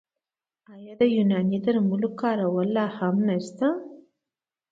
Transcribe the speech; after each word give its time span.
آیا 0.73 0.93
د 0.99 1.01
یوناني 1.15 1.57
درملو 1.65 2.09
کارول 2.21 2.67
لا 2.75 2.85
هم 2.97 3.15
نشته؟ 3.29 3.67